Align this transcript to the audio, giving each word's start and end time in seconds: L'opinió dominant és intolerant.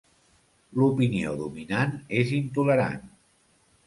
L'opinió 0.77 1.33
dominant 1.41 1.93
és 2.21 2.31
intolerant. 2.39 3.05